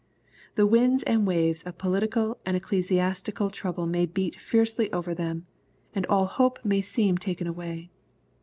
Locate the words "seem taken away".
6.81-7.91